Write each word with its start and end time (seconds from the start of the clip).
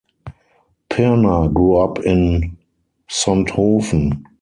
Pirner 0.89 1.47
grew 1.53 1.77
up 1.77 1.99
in 1.99 2.57
Sonthofen. 3.07 4.23